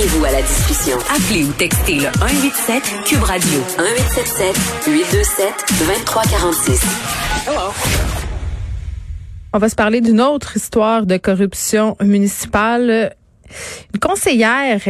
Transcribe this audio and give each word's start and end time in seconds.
Joignez-vous 0.00 0.24
à 0.24 0.30
la 0.30 0.40
discussion. 0.40 0.96
Appelez 1.14 1.44
ou 1.44 1.52
textez 1.52 1.96
le 1.96 2.04
187 2.04 2.82
Cube 3.04 3.22
Radio 3.22 3.58
1877 3.76 4.56
827 4.86 5.46
2346. 5.78 6.82
Hello. 7.46 7.72
On 9.52 9.58
va 9.58 9.68
se 9.68 9.74
parler 9.74 10.00
d'une 10.00 10.22
autre 10.22 10.56
histoire 10.56 11.04
de 11.04 11.18
corruption 11.18 11.98
municipale. 12.00 13.14
Une 13.92 14.00
conseillère 14.00 14.80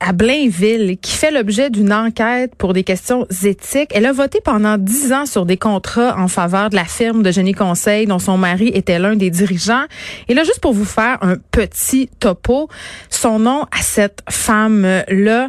à 0.00 0.12
Blainville 0.12 0.98
qui 0.98 1.12
fait 1.12 1.30
l'objet 1.30 1.70
d'une 1.70 1.92
enquête 1.92 2.54
pour 2.56 2.72
des 2.72 2.84
questions 2.84 3.26
éthiques. 3.44 3.90
Elle 3.94 4.06
a 4.06 4.12
voté 4.12 4.40
pendant 4.42 4.78
dix 4.78 5.12
ans 5.12 5.26
sur 5.26 5.46
des 5.46 5.56
contrats 5.56 6.16
en 6.18 6.28
faveur 6.28 6.70
de 6.70 6.76
la 6.76 6.84
firme 6.84 7.22
de 7.22 7.30
génie 7.30 7.52
conseil 7.52 8.06
dont 8.06 8.18
son 8.18 8.38
mari 8.38 8.68
était 8.68 8.98
l'un 8.98 9.16
des 9.16 9.30
dirigeants. 9.30 9.84
Et 10.28 10.34
là, 10.34 10.44
juste 10.44 10.60
pour 10.60 10.72
vous 10.72 10.84
faire 10.84 11.18
un 11.20 11.36
petit 11.50 12.08
topo, 12.18 12.68
son 13.10 13.38
nom 13.38 13.62
à 13.64 13.82
cette 13.82 14.20
femme-là, 14.28 15.48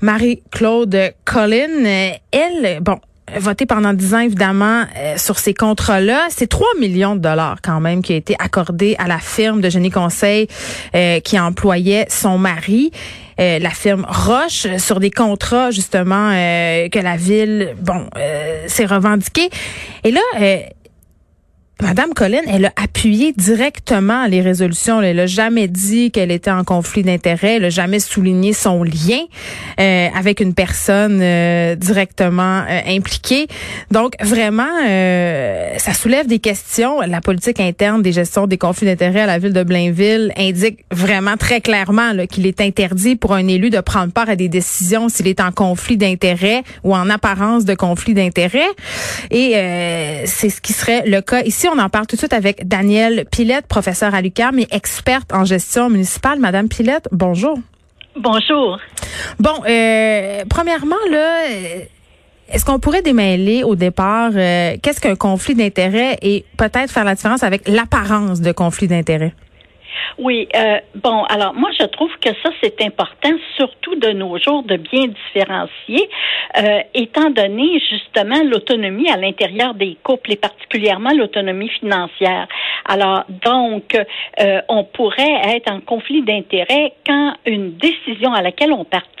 Marie-Claude 0.00 1.12
Collin, 1.24 2.12
elle, 2.32 2.80
bon, 2.80 2.98
voté 3.38 3.66
pendant 3.66 3.92
dix 3.92 4.14
ans, 4.14 4.20
évidemment, 4.20 4.84
euh, 4.96 5.16
sur 5.16 5.38
ces 5.38 5.54
contrats-là. 5.54 6.26
C'est 6.30 6.48
3 6.48 6.66
millions 6.80 7.14
de 7.14 7.20
dollars 7.20 7.58
quand 7.62 7.80
même 7.80 8.02
qui 8.02 8.12
a 8.12 8.16
été 8.16 8.36
accordé 8.38 8.96
à 8.98 9.06
la 9.06 9.18
firme 9.18 9.60
de 9.60 9.70
génie 9.70 9.90
conseil 9.90 10.48
euh, 10.94 11.20
qui 11.20 11.38
employait 11.38 12.06
son 12.08 12.38
mari. 12.38 12.90
Euh, 13.40 13.58
la 13.58 13.70
firme 13.70 14.06
Roche 14.08 14.66
sur 14.78 15.00
des 15.00 15.10
contrats 15.10 15.70
justement 15.70 16.30
que 16.30 16.98
la 16.98 17.16
ville 17.16 17.74
bon 17.80 18.06
s'est 18.66 18.86
revendiqué 18.86 19.48
et 20.04 20.10
là 20.10 20.20
Madame 21.82 22.14
Colline, 22.14 22.44
elle 22.46 22.66
a 22.66 22.72
appuyé 22.76 23.32
directement 23.32 24.26
les 24.26 24.40
résolutions. 24.40 25.02
Elle 25.02 25.16
n'a 25.16 25.26
jamais 25.26 25.66
dit 25.66 26.12
qu'elle 26.12 26.30
était 26.30 26.52
en 26.52 26.62
conflit 26.62 27.02
d'intérêts. 27.02 27.56
Elle 27.56 27.62
n'a 27.62 27.70
jamais 27.70 27.98
souligné 27.98 28.52
son 28.52 28.84
lien 28.84 29.18
euh, 29.80 30.08
avec 30.16 30.38
une 30.38 30.54
personne 30.54 31.18
euh, 31.20 31.74
directement 31.74 32.62
euh, 32.70 32.80
impliquée. 32.86 33.48
Donc, 33.90 34.14
vraiment, 34.20 34.62
ça 35.76 35.92
soulève 35.92 36.28
des 36.28 36.38
questions. 36.38 37.00
La 37.00 37.20
politique 37.20 37.58
interne 37.58 38.00
des 38.00 38.12
gestions 38.12 38.46
des 38.46 38.58
conflits 38.58 38.86
d'intérêts 38.86 39.22
à 39.22 39.26
la 39.26 39.38
ville 39.40 39.52
de 39.52 39.64
Blainville 39.64 40.32
indique 40.36 40.84
vraiment 40.92 41.36
très 41.36 41.60
clairement 41.60 42.12
qu'il 42.30 42.46
est 42.46 42.60
interdit 42.60 43.16
pour 43.16 43.32
un 43.32 43.48
élu 43.48 43.70
de 43.70 43.80
prendre 43.80 44.12
part 44.12 44.30
à 44.30 44.36
des 44.36 44.48
décisions 44.48 45.08
s'il 45.08 45.26
est 45.26 45.40
en 45.40 45.50
conflit 45.50 45.96
d'intérêts 45.96 46.62
ou 46.84 46.94
en 46.94 47.10
apparence 47.10 47.64
de 47.64 47.74
conflit 47.74 48.14
d'intérêts. 48.14 48.60
Et 49.32 49.54
c'est 50.26 50.48
ce 50.48 50.60
qui 50.60 50.72
serait 50.72 51.02
le 51.06 51.20
cas 51.20 51.42
ici 51.42 51.66
on 51.74 51.78
en 51.78 51.88
parle 51.88 52.06
tout 52.06 52.16
de 52.16 52.20
suite 52.20 52.32
avec 52.32 52.68
Danielle 52.68 53.24
Pilette, 53.30 53.66
professeure 53.66 54.14
à 54.14 54.20
l'UQAM 54.20 54.58
et 54.58 54.68
experte 54.70 55.32
en 55.32 55.44
gestion 55.44 55.88
municipale. 55.88 56.38
Madame 56.38 56.68
Pilette, 56.68 57.08
bonjour. 57.12 57.58
Bonjour. 58.16 58.78
Bon, 59.38 59.62
euh, 59.66 60.44
premièrement, 60.50 60.96
là, 61.10 61.44
est-ce 62.50 62.64
qu'on 62.64 62.78
pourrait 62.78 63.00
démêler 63.00 63.62
au 63.62 63.74
départ 63.74 64.32
euh, 64.34 64.76
qu'est-ce 64.82 65.00
qu'un 65.00 65.16
conflit 65.16 65.54
d'intérêt 65.54 66.18
et 66.20 66.44
peut-être 66.58 66.90
faire 66.90 67.04
la 67.04 67.14
différence 67.14 67.42
avec 67.42 67.66
l'apparence 67.66 68.40
de 68.40 68.52
conflit 68.52 68.88
d'intérêt? 68.88 69.34
Oui, 70.18 70.48
euh, 70.54 70.78
bon, 70.94 71.24
alors 71.24 71.54
moi 71.54 71.70
je 71.78 71.86
trouve 71.86 72.10
que 72.20 72.30
ça 72.42 72.50
c'est 72.62 72.80
important, 72.82 73.30
surtout 73.56 73.94
de 73.96 74.10
nos 74.10 74.38
jours, 74.38 74.62
de 74.62 74.76
bien 74.76 75.06
différencier, 75.06 76.08
euh, 76.58 76.80
étant 76.94 77.30
donné 77.30 77.80
justement 77.90 78.42
l'autonomie 78.44 79.10
à 79.10 79.16
l'intérieur 79.16 79.74
des 79.74 79.96
couples 80.02 80.32
et 80.32 80.36
particulièrement 80.36 81.10
l'autonomie 81.16 81.68
financière. 81.68 82.46
Alors 82.84 83.24
donc, 83.28 83.96
euh, 84.40 84.60
on 84.68 84.84
pourrait 84.84 85.54
être 85.56 85.70
en 85.70 85.80
conflit 85.80 86.22
d'intérêts 86.22 86.92
quand 87.06 87.34
une 87.46 87.76
décision 87.76 88.32
à 88.32 88.42
laquelle 88.42 88.72
on 88.72 88.84
participe 88.84 89.12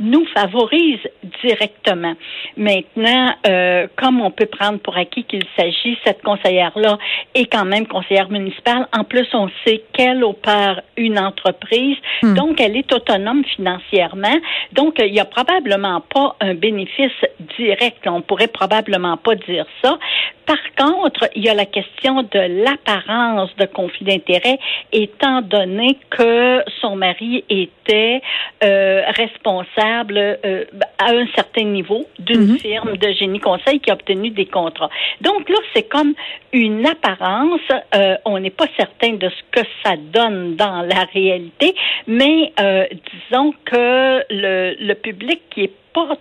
nous 0.00 0.26
favorise 0.34 1.00
directement. 1.42 2.14
Maintenant, 2.56 3.34
euh, 3.46 3.86
comme 3.96 4.20
on 4.20 4.30
peut 4.30 4.46
prendre 4.46 4.78
pour 4.78 4.96
acquis 4.96 5.24
qu'il 5.24 5.44
s'agit, 5.58 5.98
cette 6.04 6.22
conseillère-là 6.22 6.98
est 7.34 7.46
quand 7.46 7.64
même 7.64 7.86
conseillère 7.86 8.30
municipale. 8.30 8.86
En 8.96 9.04
plus, 9.04 9.26
on 9.32 9.48
sait 9.64 9.82
qu'elle 9.92 10.24
opère 10.24 10.82
une 10.96 11.18
entreprise, 11.18 11.96
hmm. 12.22 12.34
donc 12.34 12.60
elle 12.60 12.76
est 12.76 12.92
autonome 12.92 13.44
financièrement. 13.44 14.36
Donc, 14.72 14.96
il 14.98 15.12
n'y 15.12 15.20
a 15.20 15.24
probablement 15.24 16.00
pas 16.00 16.36
un 16.40 16.54
bénéfice 16.54 17.12
direct. 17.58 18.06
On 18.06 18.22
pourrait 18.22 18.48
probablement 18.48 19.16
pas 19.16 19.34
dire 19.34 19.66
ça. 19.82 19.98
Par 20.46 20.56
contre, 20.78 21.28
il 21.34 21.44
y 21.44 21.48
a 21.48 21.54
la 21.54 21.66
question 21.66 22.22
de 22.22 22.64
l'apparence 22.64 23.50
de 23.56 23.66
conflit 23.66 24.04
d'intérêt, 24.04 24.58
étant 24.92 25.42
donné 25.42 25.98
que 26.10 26.62
son 26.80 26.94
mari 26.94 27.44
était 27.50 28.22
euh, 28.62 29.02
responsable 29.16 30.16
euh, 30.18 30.64
à 30.98 31.10
un 31.10 31.26
certain 31.34 31.64
niveau 31.64 32.06
d'une 32.20 32.52
mhm. 32.52 32.58
firme 32.58 32.96
de 32.96 33.08
génie 33.12 33.40
conseil 33.40 33.80
qui 33.80 33.90
a 33.90 33.94
obtenu 33.94 34.30
des 34.30 34.46
contrats. 34.46 34.90
Donc 35.20 35.48
là, 35.48 35.56
c'est 35.74 35.88
comme 35.88 36.14
une 36.52 36.86
apparence. 36.86 37.60
Euh, 37.94 38.16
on 38.24 38.38
n'est 38.38 38.50
pas 38.50 38.68
certain 38.76 39.14
de 39.14 39.28
ce 39.28 39.60
que 39.60 39.66
ça 39.84 39.96
donne 39.96 40.54
dans 40.54 40.82
la 40.82 41.04
réalité, 41.12 41.74
mais 42.06 42.52
disons 42.56 43.52
que 43.64 44.22
le, 44.30 44.76
le 44.78 44.94
public 44.94 45.40
qui 45.50 45.64
est 45.64 45.72
pas 45.92 46.16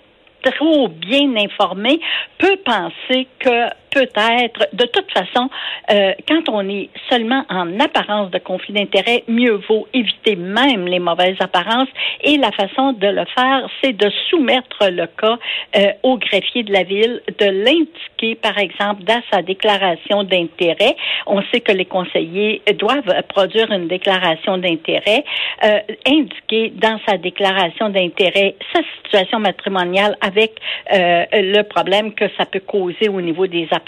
trop 0.51 0.87
bien 0.87 1.35
informé 1.35 1.99
peut 2.37 2.57
penser 2.65 3.27
que 3.39 3.69
peut-être, 3.95 4.67
de 4.73 4.85
toute 4.87 5.09
façon, 5.11 5.49
euh, 5.89 6.11
quand 6.27 6.49
on 6.49 6.67
est 6.67 6.89
seulement 7.09 7.43
en 7.49 7.79
apparence 7.79 8.29
de 8.29 8.39
conflit 8.39 8.73
d'intérêt, 8.73 9.23
mieux 9.29 9.61
vaut 9.69 9.87
éviter 9.93 10.35
même 10.35 10.85
les 10.85 10.99
mauvaises 10.99 11.37
apparences. 11.39 11.87
Et 12.21 12.35
la 12.37 12.51
façon 12.51 12.91
de 12.91 13.07
le 13.07 13.23
faire, 13.33 13.69
c'est 13.81 13.93
de 13.93 14.09
soumettre 14.29 14.89
le 14.89 15.07
cas 15.07 15.37
euh, 15.77 15.91
au 16.03 16.17
greffier 16.17 16.63
de 16.63 16.73
la 16.73 16.83
ville, 16.83 17.21
de 17.39 17.45
l'indiquer, 17.45 18.35
par 18.35 18.57
exemple, 18.57 19.03
dans 19.03 19.21
sa 19.31 19.41
déclaration 19.41 20.23
d'intérêt. 20.23 20.97
On 21.25 21.41
sait 21.53 21.61
que 21.61 21.71
les 21.71 21.85
conseillers 21.85 22.61
doivent 22.77 23.23
produire 23.29 23.71
une 23.71 23.87
déclaration 23.87 24.57
d'intérêt, 24.57 25.23
euh, 25.63 25.79
indiquer 26.05 26.73
dans 26.75 26.99
sa 27.07 27.17
déclaration 27.17 27.87
d'intérêt 27.89 28.55
sa 28.73 28.81
situation 29.03 29.39
matrimoniale 29.39 30.17
avec 30.19 30.51
euh, 30.91 31.23
le 31.31 31.61
problème 31.61 32.13
que 32.13 32.25
ça 32.37 32.45
peut 32.45 32.59
causer 32.59 33.07
au 33.07 33.21
niveau 33.21 33.47
des 33.47 33.67
apparences 33.71 33.84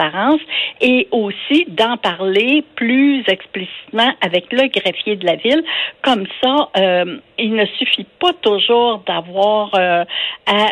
et 0.82 1.08
aussi 1.12 1.66
d'en 1.68 1.98
parler 1.98 2.64
plus 2.76 3.24
explicitement 3.28 4.12
avec 4.22 4.52
le 4.52 4.68
greffier 4.68 5.16
de 5.16 5.26
la 5.26 5.36
ville. 5.36 5.64
Comme 6.02 6.26
ça, 6.44 6.70
euh, 6.78 7.18
il 7.38 7.54
ne 7.54 7.66
suffit 7.66 8.08
pas 8.20 8.34
toujours 8.42 9.04
d'avoir 9.06 9.72
euh, 9.76 10.04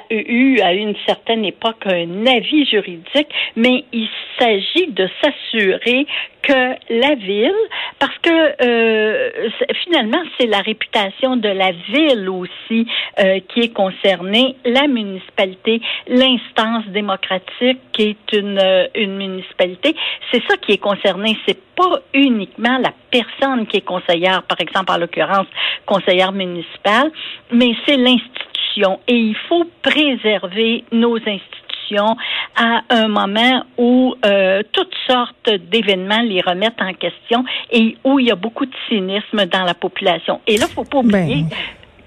eu 0.10 0.60
à 0.62 0.74
une 0.74 0.96
certaine 1.06 1.46
époque 1.46 1.86
un 1.86 2.26
avis 2.26 2.66
juridique, 2.66 3.30
mais 3.56 3.84
il 3.92 4.10
s'agit 4.40 4.88
de 4.88 5.10
s'assurer 5.22 6.08
que 6.46 6.76
la 6.90 7.16
ville, 7.16 7.52
parce 8.00 8.18
que 8.22 8.30
euh, 8.30 9.50
finalement 9.84 10.22
c'est 10.40 10.46
la 10.46 10.60
réputation 10.60 11.38
de 11.38 11.50
la 11.50 11.72
ville 11.72 12.30
aussi 12.30 12.88
euh, 13.20 13.40
qui 13.50 13.62
est 13.62 13.74
concernée, 13.74 14.56
la 14.64 14.88
municipalité, 14.88 15.82
l'instance 16.08 16.86
démocratique 16.88 17.80
qui 17.94 18.04
est 18.04 18.34
une, 18.34 18.60
euh, 18.60 18.88
une 18.96 19.18
municipalité, 19.18 19.96
c'est 20.32 20.44
ça 20.48 20.58
qui 20.58 20.74
est 20.74 20.78
concerné. 20.78 21.38
C'est 21.48 21.60
pas 21.76 22.00
uniquement 22.14 22.78
la 22.78 22.92
personne 23.10 23.66
qui 23.68 23.78
est 23.78 23.86
conseillère, 23.86 24.44
par 24.44 24.62
exemple 24.62 24.92
en 24.92 24.98
l'occurrence 24.98 25.48
conseillère 25.86 26.32
municipale, 26.32 27.12
mais 27.52 27.74
c'est 27.86 27.98
l'institution. 27.98 29.00
Et 29.08 29.16
il 29.16 29.36
faut 29.50 29.66
préserver 29.82 30.84
nos 30.92 31.16
institutions 31.16 32.16
à 32.56 32.82
un 32.90 33.08
moment 33.08 33.64
où 33.78 34.16
euh, 34.26 34.62
toutes 34.72 34.94
sortes 35.08 35.50
d'événements 35.70 36.22
les 36.22 36.42
remettent 36.42 36.82
en 36.82 36.94
question 36.94 37.44
et 37.72 37.98
où 38.04 38.20
il 38.20 38.28
y 38.28 38.32
a 38.32 38.36
beaucoup 38.36 38.66
de 38.66 38.76
cynisme 38.88 39.46
dans 39.46 39.64
la 39.64 39.74
population. 39.74 40.40
Et 40.48 40.58
là, 40.58 40.68
faut 40.68 40.84
pas 40.84 41.00
oublier 41.00 41.44
ben. 41.44 41.58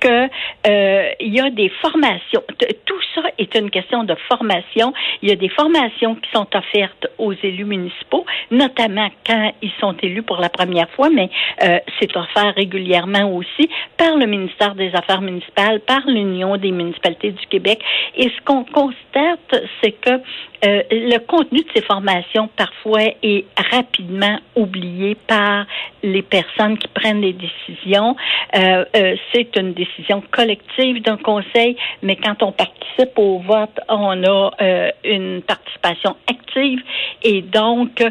Que 0.00 0.28
euh, 0.66 1.10
il 1.20 1.34
y 1.34 1.40
a 1.40 1.50
des 1.50 1.68
formations. 1.80 2.42
Tout 2.84 3.00
ça 3.14 3.22
est 3.38 3.54
une 3.54 3.70
question 3.70 4.04
de 4.04 4.14
formation. 4.28 4.92
Il 5.22 5.28
y 5.28 5.32
a 5.32 5.36
des 5.36 5.48
formations 5.48 6.14
qui 6.14 6.30
sont 6.32 6.46
offertes 6.54 7.06
aux 7.18 7.32
élus 7.32 7.64
municipaux, 7.64 8.24
notamment 8.50 9.08
quand 9.26 9.52
ils 9.62 9.72
sont 9.80 9.94
élus 10.02 10.22
pour 10.22 10.38
la 10.38 10.48
première 10.48 10.88
fois, 10.90 11.10
mais 11.10 11.30
euh, 11.62 11.78
c'est 11.98 12.16
offert 12.16 12.54
régulièrement 12.54 13.30
aussi 13.34 13.68
par 13.96 14.16
le 14.16 14.26
ministère 14.26 14.74
des 14.74 14.94
Affaires 14.94 15.20
municipales, 15.20 15.80
par 15.80 16.06
l'Union 16.06 16.56
des 16.56 16.72
municipalités 16.72 17.32
du 17.32 17.46
Québec. 17.46 17.80
Et 18.16 18.28
ce 18.28 18.44
qu'on 18.44 18.64
constate, 18.64 19.68
c'est 19.82 19.92
que 19.92 20.20
euh, 20.64 20.82
le 20.90 21.18
contenu 21.18 21.60
de 21.60 21.68
ces 21.74 21.82
formations 21.82 22.48
parfois 22.56 23.02
est 23.22 23.44
rapidement 23.70 24.38
oublié 24.56 25.16
par 25.26 25.66
les 26.02 26.22
personnes 26.22 26.76
qui 26.78 26.88
prennent 26.88 27.20
les 27.20 27.34
décisions. 27.34 28.16
Euh, 28.56 28.84
euh, 28.96 29.16
c'est 29.32 29.54
une 29.56 29.72
décision 29.72 30.22
collective 30.32 31.02
d'un 31.02 31.16
conseil, 31.16 31.76
mais 32.02 32.16
quand 32.16 32.42
on 32.42 32.50
participe 32.50 33.16
au 33.16 33.38
vote, 33.38 33.78
on 33.88 34.24
a 34.24 34.50
une 35.04 35.42
participation 35.42 36.16
active 36.28 36.80
et 37.22 37.42
donc 37.42 38.02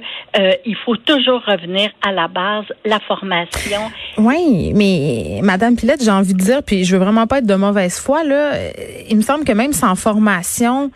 il 0.65 0.75
faut 0.85 0.95
toujours 0.95 1.41
revenir 1.45 1.89
à 2.01 2.11
la 2.11 2.27
base, 2.27 2.65
la 2.85 2.99
formation. 2.99 3.81
Oui, 4.17 4.71
mais 4.73 5.41
Madame 5.43 5.75
Pilette, 5.75 6.03
j'ai 6.03 6.11
envie 6.11 6.33
de 6.33 6.39
dire, 6.39 6.63
puis 6.63 6.85
je 6.85 6.95
veux 6.95 7.03
vraiment 7.03 7.27
pas 7.27 7.39
être 7.39 7.45
de 7.45 7.55
mauvaise 7.55 7.99
foi 7.99 8.23
là. 8.23 8.53
Il 9.09 9.17
me 9.17 9.21
semble 9.21 9.43
que 9.43 9.51
même 9.51 9.73
sans 9.73 9.95
formation, 9.95 10.91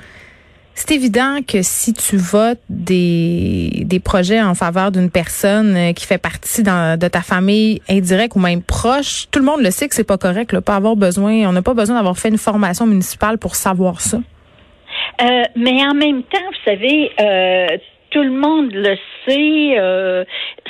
c'est 0.73 0.91
évident 0.91 1.39
que 1.47 1.61
si 1.61 1.93
tu 1.93 2.17
votes 2.17 2.61
des, 2.69 3.83
des 3.85 3.99
projets 3.99 4.41
en 4.41 4.55
faveur 4.55 4.91
d'une 4.91 5.11
personne 5.11 5.75
euh, 5.75 5.93
qui 5.93 6.05
fait 6.05 6.17
partie 6.17 6.63
de 6.63 7.07
ta 7.07 7.21
famille 7.21 7.81
indirecte 7.89 8.35
ou 8.35 8.39
même 8.39 8.63
proche, 8.63 9.27
tout 9.31 9.39
le 9.39 9.45
monde 9.45 9.61
le 9.61 9.71
sait 9.71 9.87
que 9.87 9.95
c'est 9.95 10.03
pas 10.03 10.17
correct. 10.17 10.53
Là, 10.53 10.61
pas 10.61 10.75
avoir 10.75 10.95
besoin, 10.95 11.47
on 11.47 11.51
n'a 11.51 11.61
pas 11.61 11.73
besoin 11.73 11.97
d'avoir 11.97 12.17
fait 12.17 12.29
une 12.29 12.37
formation 12.37 12.85
municipale 12.85 13.37
pour 13.37 13.55
savoir 13.55 14.01
ça. 14.01 14.17
Euh, 15.21 15.43
mais 15.55 15.83
en 15.85 15.93
même 15.93 16.23
temps, 16.23 16.39
vous 16.39 16.71
savez, 16.71 17.11
euh, 17.19 17.77
tout 18.11 18.23
le 18.23 18.31
monde 18.31 18.71
le 18.71 18.95
sait. 19.25 19.79
Euh, 19.79 20.23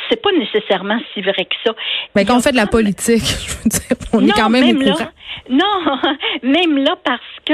c'est 0.10 0.22
pas 0.22 0.32
nécessairement 0.38 1.00
si 1.14 1.22
vrai 1.22 1.46
que 1.46 1.56
ça. 1.66 1.74
Mais 2.16 2.26
quand 2.26 2.38
on 2.38 2.42
fait 2.42 2.52
de 2.52 2.58
la 2.58 2.68
politique, 2.68 3.24
je 3.24 3.58
veux 3.58 3.70
dire, 3.70 3.98
on 4.14 4.28
est 4.28 4.32
quand 4.32 4.50
même, 4.50 4.78
même 4.78 4.82
Là, 4.82 5.12
non, 5.50 5.98
même 6.44 6.78
là 6.78 6.96
parce 7.04 7.22
que 7.46 7.54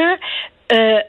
euh, 0.73 0.99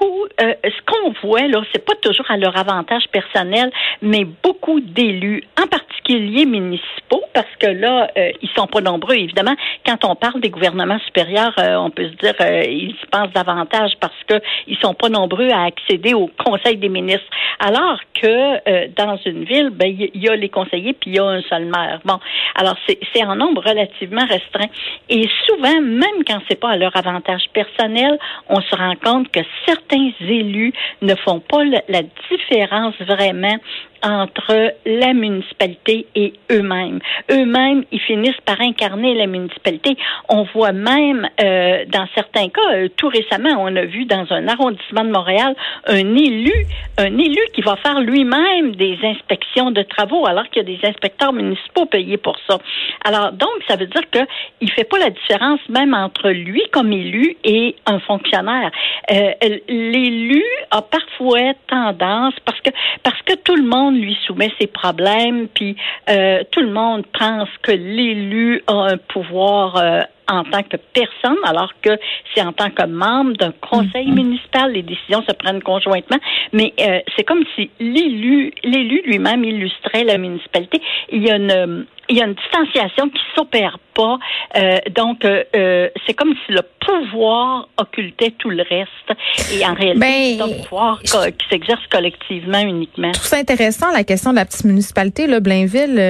beaucoup, 0.00 0.26
euh, 0.40 0.54
ce 0.64 0.82
qu'on 0.86 1.12
voit 1.26 1.46
là, 1.46 1.62
c'est 1.72 1.84
pas 1.84 1.94
toujours 2.02 2.30
à 2.30 2.36
leur 2.36 2.56
avantage 2.56 3.04
personnel, 3.12 3.70
mais 4.02 4.24
beaucoup 4.42 4.80
d'élus, 4.80 5.42
en 5.62 5.66
particulier 5.66 6.46
municipaux, 6.46 7.22
parce 7.34 7.54
que 7.58 7.66
là, 7.66 8.10
euh, 8.16 8.32
ils 8.42 8.48
sont 8.50 8.66
pas 8.66 8.80
nombreux, 8.80 9.14
évidemment. 9.14 9.54
Quand 9.86 10.04
on 10.04 10.14
parle 10.14 10.40
des 10.40 10.50
gouvernements 10.50 10.98
supérieurs, 11.00 11.54
on 11.58 11.90
peut 11.90 12.08
se 12.08 12.16
dire 12.16 12.34
ils 12.40 12.90
y 12.90 13.06
pensent 13.10 13.32
davantage 13.32 13.92
parce 14.00 14.12
que 14.26 14.34
ils 14.66 14.76
sont 14.78 14.94
pas 14.94 15.08
nombreux 15.08 15.50
à 15.50 15.64
accéder 15.64 16.14
au 16.14 16.28
Conseil 16.44 16.76
des 16.76 16.88
ministres. 16.88 17.26
Alors 17.58 17.98
que 18.14 18.88
dans 18.94 19.18
une 19.26 19.44
ville, 19.44 19.70
ben 19.70 19.88
il 19.88 20.22
y, 20.22 20.28
a 20.28 20.36
les 20.36 20.48
conseillers 20.48 20.94
puis 20.94 21.10
il 21.10 21.16
y 21.16 21.18
a 21.18 21.24
un 21.24 21.42
seul 21.42 21.66
maire. 21.66 22.00
Bon, 22.04 22.18
alors 22.54 22.76
c'est 22.86 23.24
en 23.24 23.36
nombre 23.36 23.62
relativement 23.66 24.24
restreint. 24.26 24.68
Et 25.08 25.28
souvent, 25.46 25.80
même 25.80 26.24
quand 26.26 26.40
c'est 26.48 26.58
pas 26.58 26.70
à 26.70 26.76
leur 26.76 26.96
avantage 26.96 27.44
personnel, 27.52 28.18
on 28.48 28.60
se 28.60 28.74
rend 28.74 28.94
compte 29.02 29.30
que 29.30 29.40
certains 29.66 29.89
élus 29.92 30.72
ne 31.02 31.14
font 31.14 31.40
pas 31.40 31.64
la 31.64 32.02
différence 32.30 32.94
vraiment 33.00 33.56
entre 34.02 34.74
la 34.86 35.12
municipalité 35.12 36.06
et 36.14 36.32
eux-mêmes. 36.50 37.00
Eux-mêmes, 37.30 37.84
ils 37.92 38.00
finissent 38.00 38.40
par 38.44 38.60
incarner 38.60 39.14
la 39.14 39.26
municipalité. 39.26 39.96
On 40.28 40.44
voit 40.54 40.72
même, 40.72 41.28
euh, 41.40 41.84
dans 41.88 42.06
certains 42.14 42.48
cas, 42.48 42.72
euh, 42.72 42.88
tout 42.96 43.08
récemment, 43.08 43.56
on 43.58 43.74
a 43.76 43.84
vu 43.84 44.04
dans 44.04 44.26
un 44.30 44.48
arrondissement 44.48 45.04
de 45.04 45.10
Montréal 45.10 45.54
un 45.86 46.16
élu, 46.16 46.52
un 46.98 47.18
élu 47.18 47.40
qui 47.54 47.62
va 47.62 47.76
faire 47.76 48.00
lui-même 48.00 48.74
des 48.76 48.98
inspections 49.02 49.70
de 49.70 49.82
travaux, 49.82 50.26
alors 50.26 50.48
qu'il 50.48 50.62
y 50.62 50.72
a 50.72 50.78
des 50.78 50.86
inspecteurs 50.86 51.32
municipaux 51.32 51.86
payés 51.86 52.16
pour 52.16 52.36
ça. 52.48 52.58
Alors 53.04 53.32
donc, 53.32 53.50
ça 53.68 53.76
veut 53.76 53.86
dire 53.86 54.08
que 54.10 54.20
il 54.60 54.70
fait 54.70 54.84
pas 54.84 54.98
la 54.98 55.10
différence 55.10 55.60
même 55.68 55.94
entre 55.94 56.30
lui 56.30 56.62
comme 56.70 56.92
élu 56.92 57.36
et 57.44 57.76
un 57.86 57.98
fonctionnaire. 58.00 58.70
Euh, 59.10 59.32
l'élu 59.68 60.44
a 60.70 60.82
parfois 60.82 61.54
tendance, 61.66 62.34
parce 62.44 62.60
que 62.60 62.70
parce 63.02 63.20
que 63.22 63.34
tout 63.34 63.56
le 63.56 63.64
monde 63.64 63.89
lui 63.98 64.16
soumet 64.26 64.52
ses 64.60 64.66
problèmes, 64.66 65.48
puis 65.48 65.76
euh, 66.08 66.42
tout 66.50 66.60
le 66.60 66.70
monde 66.70 67.04
pense 67.18 67.48
que 67.62 67.72
l'élu 67.72 68.62
a 68.66 68.92
un 68.92 68.96
pouvoir 68.96 69.76
euh, 69.76 70.00
en 70.30 70.44
tant 70.44 70.62
que 70.62 70.76
personne, 70.94 71.38
alors 71.44 71.72
que 71.82 71.90
c'est 72.34 72.42
en 72.42 72.52
tant 72.52 72.70
que 72.70 72.86
membre 72.86 73.32
d'un 73.34 73.52
conseil 73.52 74.08
mm-hmm. 74.08 74.14
municipal, 74.14 74.72
les 74.72 74.82
décisions 74.82 75.22
se 75.28 75.34
prennent 75.34 75.62
conjointement. 75.62 76.18
Mais 76.52 76.72
euh, 76.80 77.00
c'est 77.16 77.24
comme 77.24 77.44
si 77.56 77.70
l'élu, 77.80 78.52
l'élu 78.62 79.02
lui-même 79.04 79.44
illustrait 79.44 80.04
la 80.04 80.18
municipalité. 80.18 80.80
Il 81.10 81.22
y 81.26 81.30
a 81.30 81.36
une, 81.36 81.86
il 82.10 82.16
y 82.16 82.22
a 82.22 82.26
une 82.26 82.34
distanciation 82.34 83.08
qui 83.08 83.20
s'opère 83.34 83.78
pas. 83.94 84.18
Euh, 84.56 84.78
donc, 84.94 85.24
euh, 85.24 85.44
euh, 85.54 85.88
c'est 86.06 86.14
comme 86.14 86.34
si 86.44 86.52
le 86.52 86.62
pouvoir 86.80 87.68
occultait 87.78 88.34
tout 88.38 88.50
le 88.50 88.64
reste. 88.68 89.54
Et 89.54 89.64
en 89.64 89.74
réalité, 89.74 90.00
ben, 90.00 90.36
c'est 90.36 90.42
un 90.42 90.62
pouvoir 90.64 91.00
qui 91.00 91.48
s'exerce 91.48 91.86
collectivement 91.90 92.58
uniquement. 92.60 93.12
Je 93.12 93.18
trouve 93.18 93.28
ça 93.28 93.36
intéressant, 93.36 93.92
la 93.92 94.04
question 94.04 94.32
de 94.32 94.36
la 94.36 94.44
petite 94.44 94.64
municipalité. 94.64 95.26
Là, 95.26 95.40
Blainville, 95.40 96.00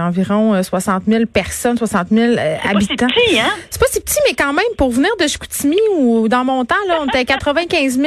environ 0.00 0.62
60 0.62 1.04
000 1.06 1.24
personnes, 1.26 1.78
60 1.78 2.08
000 2.08 2.32
habitants. 2.32 2.80
C'est 2.80 2.96
pas 2.96 3.06
si 3.08 3.28
petit, 3.28 3.40
hein? 3.40 3.49
C'est 3.70 3.80
pas 3.80 3.86
si 3.90 4.00
petit, 4.00 4.18
mais 4.28 4.34
quand 4.34 4.52
même, 4.52 4.64
pour 4.76 4.90
venir 4.90 5.10
de 5.20 5.26
Chicoutimi, 5.26 5.78
ou 5.96 6.28
dans 6.28 6.44
mon 6.44 6.64
temps, 6.64 6.74
là, 6.88 6.98
on 7.02 7.06
était 7.06 7.18
à 7.18 7.24
95 7.24 7.98
000, 7.98 8.06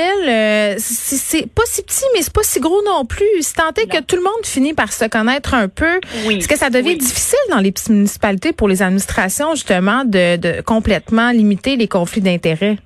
c'est 0.78 1.48
pas 1.48 1.64
si 1.66 1.82
petit, 1.82 2.04
mais 2.14 2.22
c'est 2.22 2.34
pas 2.34 2.44
si 2.44 2.60
gros 2.60 2.82
non 2.84 3.06
plus. 3.06 3.26
Si 3.42 3.54
tant 3.54 3.70
est 3.70 3.88
que 3.88 4.02
tout 4.02 4.16
le 4.16 4.24
monde 4.24 4.44
finit 4.44 4.74
par 4.74 4.92
se 4.92 5.06
connaître 5.06 5.54
un 5.54 5.68
peu, 5.68 6.00
oui. 6.26 6.38
est-ce 6.38 6.48
que 6.48 6.58
ça 6.58 6.70
devient 6.70 6.96
difficile 6.98 7.14
difficile 7.14 7.40
dans 7.50 7.60
les 7.60 7.72
petites 7.72 7.90
municipalités 7.90 8.54
pour 8.54 8.68
les 8.68 8.82
administrations, 8.82 9.56
justement, 9.56 10.04
de, 10.04 10.36
de 10.38 10.62
complètement 10.62 11.32
limiter 11.32 11.76
les 11.76 11.88
conflits 11.88 12.22
d'intérêts. 12.22 12.78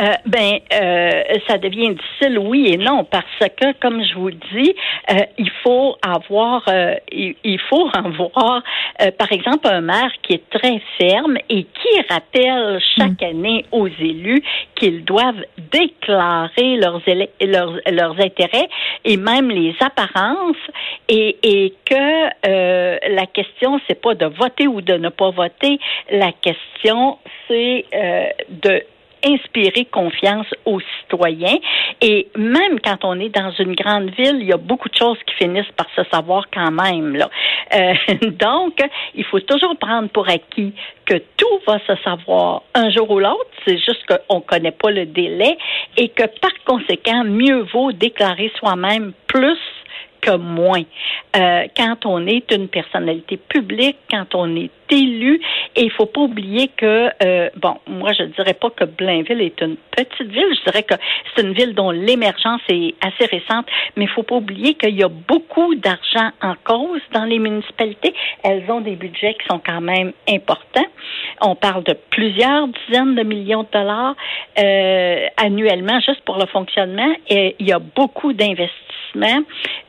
Euh, 0.00 0.14
ben, 0.26 0.58
euh, 0.72 1.22
ça 1.46 1.58
devient 1.58 1.94
difficile, 1.94 2.38
oui 2.38 2.68
et 2.72 2.76
non, 2.76 3.04
parce 3.04 3.24
que, 3.38 3.72
comme 3.80 4.02
je 4.02 4.14
vous 4.14 4.30
dis, 4.30 4.74
euh, 5.10 5.20
il 5.38 5.50
faut 5.62 5.96
avoir, 6.02 6.64
euh, 6.68 6.94
il, 7.12 7.60
faut 7.68 7.88
avoir, 7.94 8.62
euh, 9.00 9.10
par 9.12 9.30
exemple, 9.30 9.68
un 9.68 9.80
maire 9.80 10.10
qui 10.22 10.34
est 10.34 10.50
très 10.50 10.80
ferme 10.98 11.36
et 11.48 11.64
qui 11.64 12.00
rappelle 12.08 12.80
chaque 12.96 13.20
mm. 13.20 13.24
année 13.24 13.64
aux 13.70 13.86
élus 13.86 14.42
qu'ils 14.74 15.04
doivent 15.04 15.44
déclarer 15.72 16.76
leurs, 16.76 17.00
leurs, 17.40 17.78
leurs 17.90 18.20
intérêts 18.20 18.68
et 19.04 19.16
même 19.16 19.50
les 19.50 19.74
apparences 19.80 20.56
et, 21.08 21.36
et 21.42 21.74
que 21.84 23.14
la 23.14 23.26
question 23.26 23.80
c'est 23.86 24.00
pas 24.00 24.14
de 24.14 24.26
voter 24.26 24.66
ou 24.66 24.80
de 24.80 24.94
ne 24.94 25.08
pas 25.08 25.30
voter, 25.30 25.78
la 26.10 26.32
question 26.32 27.18
c'est 27.48 27.84
de 28.48 28.82
inspirer 29.24 29.86
confiance 29.86 30.46
aux 30.64 30.80
citoyens. 31.00 31.58
Et 32.00 32.28
même 32.36 32.80
quand 32.80 33.04
on 33.04 33.18
est 33.20 33.28
dans 33.28 33.50
une 33.58 33.74
grande 33.74 34.10
ville, 34.10 34.38
il 34.40 34.46
y 34.46 34.52
a 34.52 34.56
beaucoup 34.56 34.88
de 34.88 34.94
choses 34.94 35.18
qui 35.26 35.34
finissent 35.34 35.72
par 35.76 35.86
se 35.96 36.02
savoir 36.10 36.44
quand 36.52 36.70
même. 36.70 37.16
Euh, 37.74 37.94
donc, 38.30 38.78
il 39.14 39.24
faut 39.24 39.40
toujours 39.40 39.76
prendre 39.76 40.08
pour 40.08 40.28
acquis 40.28 40.72
que 41.06 41.14
tout 41.36 41.58
va 41.66 41.78
se 41.86 41.94
savoir 42.02 42.62
un 42.74 42.90
jour 42.90 43.10
ou 43.10 43.18
l'autre. 43.18 43.50
C'est 43.66 43.78
juste 43.78 44.04
qu'on 44.06 44.36
ne 44.36 44.40
connaît 44.40 44.72
pas 44.72 44.90
le 44.90 45.06
délai 45.06 45.56
et 45.96 46.08
que 46.08 46.24
par 46.40 46.52
conséquent, 46.64 47.24
mieux 47.24 47.62
vaut 47.72 47.92
déclarer 47.92 48.50
soi-même 48.58 49.12
plus 49.26 49.58
que 50.24 50.36
moins. 50.36 50.82
Euh, 51.36 51.64
quand 51.76 52.06
on 52.06 52.26
est 52.26 52.50
une 52.50 52.68
personnalité 52.68 53.36
publique, 53.36 53.98
quand 54.10 54.34
on 54.34 54.56
est 54.56 54.70
élu, 54.90 55.40
et 55.76 55.82
il 55.82 55.90
faut 55.90 56.06
pas 56.06 56.22
oublier 56.22 56.68
que, 56.68 57.10
euh, 57.22 57.50
bon, 57.56 57.76
moi 57.86 58.12
je 58.12 58.24
dirais 58.24 58.54
pas 58.54 58.70
que 58.70 58.84
Blainville 58.84 59.40
est 59.40 59.60
une 59.60 59.76
petite 59.90 60.28
ville, 60.28 60.54
je 60.58 60.64
dirais 60.70 60.82
que 60.82 60.94
c'est 61.34 61.42
une 61.42 61.52
ville 61.52 61.74
dont 61.74 61.90
l'émergence 61.90 62.60
est 62.68 62.94
assez 63.02 63.26
récente, 63.26 63.66
mais 63.96 64.04
il 64.04 64.10
faut 64.10 64.22
pas 64.22 64.36
oublier 64.36 64.74
qu'il 64.74 64.94
y 64.94 65.02
a 65.02 65.08
beaucoup 65.08 65.74
d'argent 65.74 66.30
en 66.42 66.54
cause 66.64 67.00
dans 67.12 67.24
les 67.24 67.38
municipalités. 67.38 68.14
Elles 68.42 68.64
ont 68.70 68.80
des 68.80 68.96
budgets 68.96 69.34
qui 69.34 69.46
sont 69.50 69.60
quand 69.64 69.80
même 69.80 70.12
importants. 70.28 70.86
On 71.40 71.54
parle 71.54 71.82
de 71.84 71.96
plusieurs 72.10 72.68
dizaines 72.68 73.14
de 73.14 73.22
millions 73.22 73.64
de 73.64 73.68
dollars 73.72 74.14
euh, 74.58 75.26
annuellement 75.36 75.98
juste 76.00 76.20
pour 76.24 76.38
le 76.38 76.46
fonctionnement, 76.46 77.12
et 77.28 77.56
il 77.58 77.66
y 77.66 77.72
a 77.72 77.78
beaucoup 77.78 78.32
d'investissements. 78.32 79.42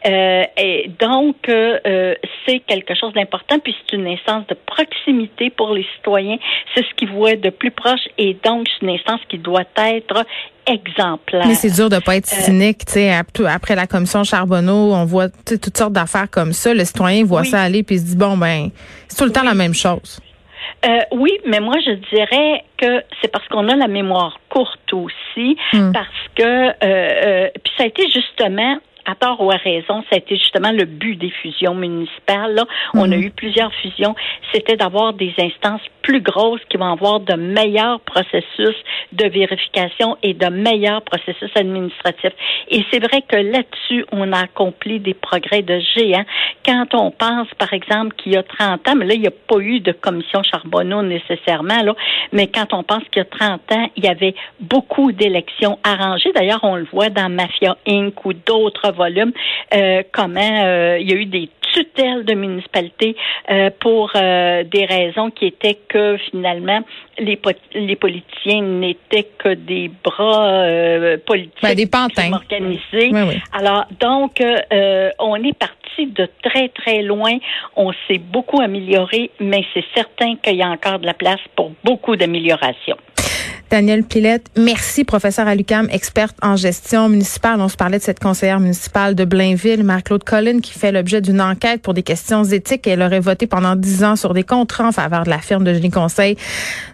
Euh, 0.06 0.25
et 0.58 0.92
donc, 1.00 1.36
euh, 1.50 2.14
c'est 2.46 2.60
quelque 2.60 2.96
chose 2.96 3.14
d'important, 3.14 3.60
puis 3.60 3.76
c'est 3.80 3.96
une 3.96 4.08
instance 4.08 4.46
de 4.48 4.56
proximité 4.66 5.50
pour 5.50 5.74
les 5.74 5.86
citoyens. 5.96 6.38
C'est 6.74 6.86
ce 6.86 6.94
qu'ils 6.96 7.10
voient 7.10 7.36
de 7.36 7.50
plus 7.50 7.72
proche, 7.72 8.08
et 8.18 8.38
donc 8.44 8.68
c'est 8.68 8.86
une 8.86 8.94
instance 8.94 9.22
qui 9.30 9.38
doit 9.38 9.66
être 9.78 10.26
exemplaire. 10.68 11.46
Mais 11.48 11.56
c'est 11.56 11.74
dur 11.74 11.90
de 11.90 12.00
pas 12.00 12.16
être 12.16 12.32
euh, 12.32 12.42
cynique, 12.42 12.86
tu 12.86 12.94
sais. 12.94 13.14
Après 13.14 13.76
la 13.76 13.88
commission 13.88 14.24
Charbonneau, 14.24 14.94
on 14.94 15.06
voit 15.06 15.30
toutes 15.30 15.78
sortes 15.78 15.94
d'affaires 15.94 16.30
comme 16.30 16.54
ça. 16.54 16.74
Le 16.74 16.86
citoyen 16.86 17.24
voit 17.24 17.44
ça 17.44 17.62
aller 17.62 17.84
puis 17.84 17.96
il 17.96 18.00
se 18.00 18.06
dit 18.06 18.18
bon 18.18 18.38
ben, 18.38 18.70
c'est 19.08 19.18
tout 19.18 19.26
le 19.26 19.32
temps 19.32 19.44
la 19.44 19.54
même 19.54 19.74
chose. 19.74 20.20
Euh, 20.86 21.00
oui, 21.12 21.32
mais 21.48 21.60
moi 21.60 21.76
je 21.84 21.92
dirais 22.16 22.64
que 22.78 23.04
c'est 23.22 23.32
parce 23.32 23.48
qu'on 23.48 23.68
a 23.70 23.76
la 23.76 23.88
mémoire 23.88 24.40
courte 24.50 24.94
aussi, 24.94 25.58
hmm. 25.74 25.92
parce 25.94 26.08
que 26.36 26.44
euh, 26.44 26.74
euh, 26.84 27.50
puis 27.64 27.74
ça 27.78 27.84
a 27.84 27.88
été 27.88 28.04
justement 28.10 28.78
à 29.06 29.16
tort 29.16 29.42
ou 29.42 29.52
à 29.52 29.58
raison, 29.58 30.04
ça 30.10 30.16
a 30.16 30.18
été 30.18 30.36
justement 30.36 30.72
le 30.72 30.86
but 30.86 31.16
des 31.16 31.30
fusions 31.30 31.76
municipales. 31.76 32.56
Là. 32.56 32.66
On 32.94 33.12
a 33.12 33.16
mhm. 33.16 33.24
eu 33.24 33.32
plusieurs 33.32 33.74
fusions. 33.76 34.16
C'était 34.54 34.76
d'avoir 34.76 35.14
des 35.14 35.34
instances 35.38 35.82
plus 36.02 36.22
grosses 36.22 36.62
qui 36.70 36.78
vont 36.78 36.92
avoir 36.92 37.20
de 37.20 37.34
meilleurs 37.34 38.00
processus 38.02 38.76
de 39.12 39.28
vérification 39.28 40.18
et 40.22 40.34
de 40.34 40.48
meilleurs 40.48 41.02
processus 41.02 41.50
administratifs. 41.56 42.34
Et 42.70 42.84
c'est 42.92 43.00
vrai 43.00 43.24
que 43.28 43.36
là-dessus, 43.36 44.06
on 44.12 44.32
a 44.32 44.40
accompli 44.40 45.00
des 45.00 45.14
progrès 45.14 45.62
de 45.62 45.80
géant. 45.96 46.26
Quand 46.66 46.94
on 46.94 47.12
pense, 47.12 47.48
par 47.58 47.74
exemple, 47.74 48.16
qu'il 48.16 48.34
y 48.34 48.38
a 48.38 48.44
30 48.44 48.88
ans, 48.88 48.96
mais 48.96 49.06
là, 49.06 49.14
il 49.16 49.22
n'y 49.22 49.28
a 49.28 49.32
pas 49.32 49.60
eu 49.60 49.80
de 49.80 49.92
commission 49.92 50.44
Charbonneau 50.44 51.02
nécessairement, 51.02 51.82
là, 51.82 51.96
mais 52.32 52.48
quand 52.48 52.74
on 52.74 52.84
pense 52.84 53.04
qu'il 53.12 53.18
y 53.18 53.22
a 53.22 53.26
30 53.26 53.72
ans, 53.72 53.90
il 53.96 54.06
y 54.06 54.08
avait 54.08 54.36
beaucoup 54.60 55.12
d'élections 55.12 55.80
arrangées. 55.84 56.32
D'ailleurs, 56.34 56.64
on 56.64 56.76
le 56.76 56.88
voit 56.92 57.10
dans 57.10 57.30
Mafia 57.30 57.78
Inc. 57.88 58.26
ou 58.26 58.34
d'autres 58.34 58.92
volume, 58.96 59.32
euh, 59.74 60.04
comment 60.12 60.64
euh, 60.64 60.98
il 61.00 61.10
y 61.10 61.14
a 61.14 61.18
eu 61.18 61.26
des 61.26 61.50
tutelles 61.74 62.24
de 62.24 62.34
municipalités 62.34 63.16
euh, 63.50 63.70
pour 63.80 64.12
des 64.14 64.86
raisons 64.86 65.30
qui 65.30 65.48
étaient 65.48 65.78
que 65.90 66.18
finalement 66.32 66.80
les, 67.20 67.40
les 67.74 67.96
politiciens 67.96 68.62
n'étaient 68.62 69.28
que 69.38 69.54
des 69.54 69.92
bras 70.04 70.78
politiques 71.26 71.62
ben, 71.62 71.76
des 71.76 71.88
pantins. 71.88 72.32
organisés. 72.32 73.12
Alors 73.52 73.86
donc 74.00 74.42
on 75.20 75.36
est 75.44 75.58
parti 75.58 76.08
de 76.08 76.30
très 76.44 76.70
très 76.70 77.02
loin. 77.02 77.38
On 77.76 77.92
s'est 78.08 78.20
beaucoup 78.20 78.62
amélioré, 78.62 79.32
mais 79.40 79.66
c'est 79.74 79.86
certain 79.94 80.36
qu'il 80.38 80.56
y 80.56 80.64
a 80.64 80.70
encore 80.70 81.00
de 81.00 81.06
la 81.06 81.14
place 81.14 81.42
pour 81.56 81.72
beaucoup 81.84 82.16
d'améliorations. 82.16 82.98
Daniel 83.76 84.06
Pilette, 84.06 84.48
merci, 84.56 85.04
professeur 85.04 85.50
à 85.50 85.54
l'UQAM, 85.54 85.90
experte 85.92 86.38
en 86.42 86.56
gestion 86.56 87.10
municipale. 87.10 87.60
On 87.60 87.68
se 87.68 87.76
parlait 87.76 87.98
de 87.98 88.04
cette 88.04 88.22
conseillère 88.22 88.62
municipale 88.62 89.16
de 89.16 89.26
Blainville, 89.26 89.84
Marc-Claude 89.84 90.24
Collin, 90.24 90.62
qui 90.62 90.72
fait 90.72 90.94
l'objet 90.94 91.20
d'une 91.20 91.42
enquête 91.42 91.82
pour 91.82 91.94
des 91.94 92.02
questions 92.02 92.46
éthiques. 92.46 92.88
Elle 92.88 93.02
aurait 93.02 93.20
voté 93.20 93.48
pendant 93.48 93.76
dix 93.76 94.06
ans 94.06 94.16
sur 94.16 94.34
des 94.34 94.44
contrats 94.44 94.88
en 94.88 94.92
faveur 94.94 95.26
de 95.26 95.30
la 95.30 95.40
firme 95.40 95.66
de 95.66 95.74
Génie 95.74 95.92
Conseil, 95.92 96.38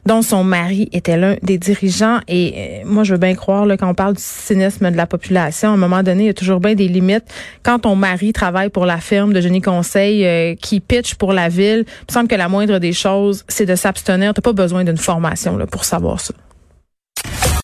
dont 0.08 0.24
son 0.24 0.44
mari 0.44 0.90
était 0.92 1.18
l'un 1.18 1.36
des 1.44 1.60
dirigeants. 1.60 2.18
Et 2.28 2.54
euh, 2.58 2.88
moi, 2.88 3.04
je 3.04 3.14
veux 3.14 3.20
bien 3.20 3.36
croire, 3.36 3.68
là, 3.68 3.78
quand 3.78 3.88
on 3.88 3.94
parle 3.94 4.16
du 4.16 4.24
cynisme 4.24 4.90
de 4.90 4.98
la 4.98 5.06
population, 5.06 5.70
à 5.70 5.74
un 5.74 5.78
moment 5.78 6.02
donné, 6.02 6.24
il 6.24 6.28
y 6.28 6.30
a 6.30 6.34
toujours 6.34 6.60
bien 6.60 6.74
des 6.74 6.88
limites. 6.88 7.26
Quand 7.62 7.78
ton 7.78 7.96
mari 7.96 8.34
travaille 8.34 8.70
pour 8.70 8.88
la 8.88 8.98
firme 8.98 9.34
de 9.34 9.42
Génie 9.42 9.62
Conseil 9.62 10.26
euh, 10.26 10.56
qui 10.56 10.80
pitch 10.80 11.14
pour 11.14 11.32
la 11.32 11.48
ville, 11.48 11.86
il 11.86 12.06
me 12.10 12.12
semble 12.12 12.28
que 12.28 12.34
la 12.34 12.50
moindre 12.50 12.80
des 12.80 12.94
choses, 12.94 13.46
c'est 13.50 13.68
de 13.68 13.76
s'abstenir. 13.76 14.34
Tu 14.34 14.42
pas 14.42 14.54
besoin 14.54 14.84
d'une 14.84 14.98
formation 14.98 15.58
là, 15.58 15.68
pour 15.68 15.86
savoir 15.86 16.20
ça. 16.20 16.34